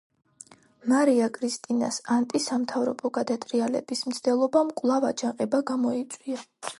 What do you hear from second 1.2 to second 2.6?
კრისტინას ანტი